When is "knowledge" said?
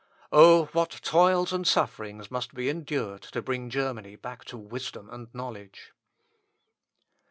5.31-5.91